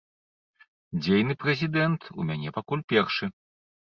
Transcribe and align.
Дзейны 1.01 1.33
прэзідэнт 1.43 2.01
у 2.23 2.27
мяне 2.31 2.49
пакуль 2.57 2.83
першы. 2.95 3.25